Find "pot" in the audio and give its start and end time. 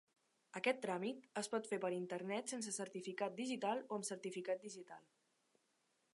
1.55-1.69